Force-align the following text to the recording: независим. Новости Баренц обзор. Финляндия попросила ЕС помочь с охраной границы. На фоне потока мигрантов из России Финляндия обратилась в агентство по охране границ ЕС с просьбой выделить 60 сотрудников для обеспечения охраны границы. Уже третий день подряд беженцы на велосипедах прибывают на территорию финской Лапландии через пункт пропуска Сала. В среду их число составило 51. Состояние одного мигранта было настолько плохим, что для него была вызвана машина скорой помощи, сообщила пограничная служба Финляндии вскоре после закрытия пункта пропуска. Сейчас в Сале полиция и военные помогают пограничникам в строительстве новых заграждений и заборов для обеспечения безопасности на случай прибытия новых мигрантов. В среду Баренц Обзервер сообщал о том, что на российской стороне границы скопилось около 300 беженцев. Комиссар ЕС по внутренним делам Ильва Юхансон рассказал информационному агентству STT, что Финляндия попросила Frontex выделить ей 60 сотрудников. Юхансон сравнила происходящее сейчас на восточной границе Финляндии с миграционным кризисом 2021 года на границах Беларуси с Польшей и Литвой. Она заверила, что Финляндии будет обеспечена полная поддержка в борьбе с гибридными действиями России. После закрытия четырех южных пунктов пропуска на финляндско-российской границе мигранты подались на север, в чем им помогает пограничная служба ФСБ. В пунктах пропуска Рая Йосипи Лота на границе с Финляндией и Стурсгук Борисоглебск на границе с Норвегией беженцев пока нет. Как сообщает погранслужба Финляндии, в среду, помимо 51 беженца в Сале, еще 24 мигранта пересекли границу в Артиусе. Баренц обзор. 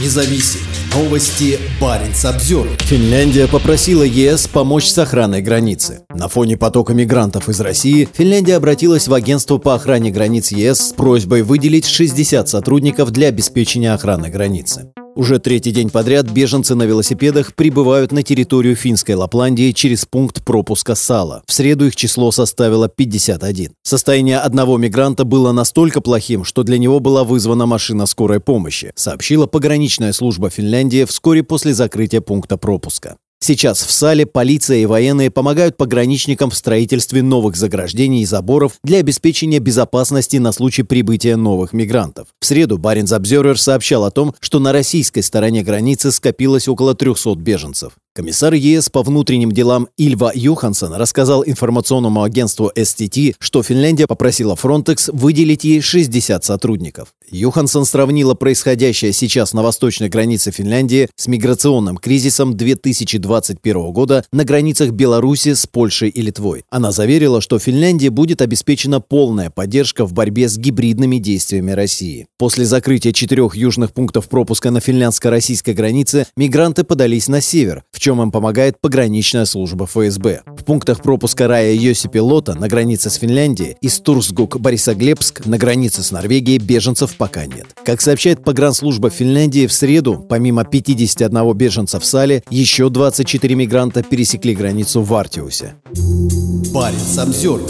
независим. 0.00 0.60
Новости 0.94 1.58
Баренц 1.80 2.24
обзор. 2.24 2.68
Финляндия 2.80 3.48
попросила 3.48 4.02
ЕС 4.02 4.46
помочь 4.46 4.86
с 4.86 4.98
охраной 4.98 5.42
границы. 5.42 6.02
На 6.14 6.28
фоне 6.28 6.56
потока 6.56 6.94
мигрантов 6.94 7.48
из 7.48 7.60
России 7.60 8.08
Финляндия 8.12 8.56
обратилась 8.56 9.08
в 9.08 9.14
агентство 9.14 9.58
по 9.58 9.74
охране 9.74 10.10
границ 10.10 10.52
ЕС 10.52 10.88
с 10.88 10.92
просьбой 10.92 11.42
выделить 11.42 11.86
60 11.86 12.48
сотрудников 12.48 13.10
для 13.10 13.28
обеспечения 13.28 13.92
охраны 13.92 14.28
границы. 14.28 14.92
Уже 15.16 15.38
третий 15.38 15.70
день 15.70 15.90
подряд 15.90 16.28
беженцы 16.28 16.74
на 16.74 16.82
велосипедах 16.82 17.54
прибывают 17.54 18.10
на 18.10 18.24
территорию 18.24 18.74
финской 18.74 19.14
Лапландии 19.14 19.70
через 19.70 20.06
пункт 20.06 20.44
пропуска 20.44 20.96
Сала. 20.96 21.42
В 21.46 21.52
среду 21.52 21.86
их 21.86 21.94
число 21.94 22.32
составило 22.32 22.88
51. 22.88 23.74
Состояние 23.84 24.38
одного 24.38 24.76
мигранта 24.76 25.24
было 25.24 25.52
настолько 25.52 26.00
плохим, 26.00 26.44
что 26.44 26.64
для 26.64 26.78
него 26.78 26.98
была 26.98 27.22
вызвана 27.22 27.66
машина 27.66 28.06
скорой 28.06 28.40
помощи, 28.40 28.92
сообщила 28.96 29.46
пограничная 29.46 30.12
служба 30.12 30.50
Финляндии 30.50 31.04
вскоре 31.04 31.44
после 31.44 31.74
закрытия 31.74 32.20
пункта 32.20 32.56
пропуска. 32.56 33.16
Сейчас 33.46 33.82
в 33.82 33.90
Сале 33.90 34.24
полиция 34.24 34.78
и 34.78 34.86
военные 34.86 35.30
помогают 35.30 35.76
пограничникам 35.76 36.48
в 36.48 36.54
строительстве 36.54 37.22
новых 37.22 37.56
заграждений 37.56 38.22
и 38.22 38.24
заборов 38.24 38.76
для 38.82 39.00
обеспечения 39.00 39.58
безопасности 39.58 40.38
на 40.38 40.50
случай 40.50 40.82
прибытия 40.82 41.36
новых 41.36 41.74
мигрантов. 41.74 42.28
В 42.40 42.46
среду 42.46 42.78
Баренц 42.78 43.12
Обзервер 43.12 43.60
сообщал 43.60 44.06
о 44.06 44.10
том, 44.10 44.34
что 44.40 44.60
на 44.60 44.72
российской 44.72 45.20
стороне 45.20 45.62
границы 45.62 46.10
скопилось 46.10 46.68
около 46.68 46.94
300 46.94 47.34
беженцев. 47.34 47.92
Комиссар 48.16 48.54
ЕС 48.54 48.90
по 48.90 49.02
внутренним 49.02 49.50
делам 49.50 49.88
Ильва 49.96 50.30
Юхансон 50.32 50.94
рассказал 50.94 51.42
информационному 51.44 52.22
агентству 52.22 52.70
STT, 52.72 53.34
что 53.40 53.64
Финляндия 53.64 54.06
попросила 54.06 54.54
Frontex 54.54 55.10
выделить 55.12 55.64
ей 55.64 55.80
60 55.80 56.44
сотрудников. 56.44 57.08
Юхансон 57.28 57.84
сравнила 57.84 58.34
происходящее 58.34 59.12
сейчас 59.12 59.52
на 59.52 59.64
восточной 59.64 60.08
границе 60.08 60.52
Финляндии 60.52 61.08
с 61.16 61.26
миграционным 61.26 61.96
кризисом 61.96 62.56
2021 62.56 63.90
года 63.90 64.24
на 64.32 64.44
границах 64.44 64.92
Беларуси 64.92 65.54
с 65.54 65.66
Польшей 65.66 66.10
и 66.10 66.22
Литвой. 66.22 66.64
Она 66.70 66.92
заверила, 66.92 67.40
что 67.40 67.58
Финляндии 67.58 68.10
будет 68.10 68.42
обеспечена 68.42 69.00
полная 69.00 69.50
поддержка 69.50 70.06
в 70.06 70.12
борьбе 70.12 70.48
с 70.48 70.56
гибридными 70.56 71.16
действиями 71.16 71.72
России. 71.72 72.28
После 72.38 72.64
закрытия 72.64 73.10
четырех 73.10 73.56
южных 73.56 73.92
пунктов 73.92 74.28
пропуска 74.28 74.70
на 74.70 74.78
финляндско-российской 74.78 75.74
границе 75.74 76.28
мигранты 76.36 76.84
подались 76.84 77.26
на 77.26 77.40
север, 77.40 77.82
в 77.90 77.98
чем 78.04 78.20
им 78.20 78.30
помогает 78.30 78.78
пограничная 78.82 79.46
служба 79.46 79.86
ФСБ. 79.86 80.42
В 80.46 80.64
пунктах 80.64 81.00
пропуска 81.00 81.48
Рая 81.48 81.72
Йосипи 81.72 82.18
Лота 82.18 82.52
на 82.52 82.68
границе 82.68 83.08
с 83.08 83.14
Финляндией 83.14 83.78
и 83.80 83.88
Стурсгук 83.88 84.60
Борисоглебск 84.60 85.46
на 85.46 85.56
границе 85.56 86.02
с 86.02 86.10
Норвегией 86.10 86.58
беженцев 86.58 87.16
пока 87.16 87.46
нет. 87.46 87.68
Как 87.82 88.02
сообщает 88.02 88.44
погранслужба 88.44 89.08
Финляндии, 89.08 89.66
в 89.66 89.72
среду, 89.72 90.22
помимо 90.28 90.66
51 90.66 91.54
беженца 91.54 91.98
в 91.98 92.04
Сале, 92.04 92.44
еще 92.50 92.90
24 92.90 93.54
мигранта 93.54 94.02
пересекли 94.02 94.54
границу 94.54 95.00
в 95.00 95.14
Артиусе. 95.14 95.72
Баренц 96.74 97.16
обзор. 97.16 97.62